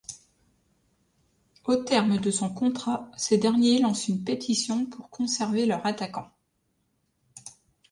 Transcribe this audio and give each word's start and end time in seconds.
Au 1.65 1.75
terme 1.75 2.17
de 2.17 2.31
son 2.31 2.51
contrat, 2.51 3.11
ces 3.17 3.37
derniers 3.37 3.77
lancent 3.79 4.07
une 4.07 4.23
pétition 4.23 4.87
pour 4.87 5.11
conserver 5.11 5.67
leur 5.67 5.85
attaquant. 5.85 6.31